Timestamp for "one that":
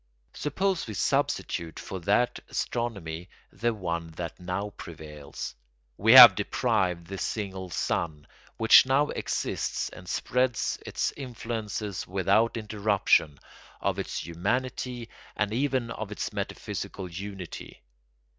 3.71-4.39